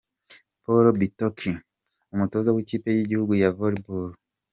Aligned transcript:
Paul 0.63 0.85
Bitok 0.99 1.37
umutoza 2.13 2.49
w'ikipe 2.55 2.87
y'igihugu 2.91 3.33
ya 3.41 3.49
Volleyball. 3.57 4.09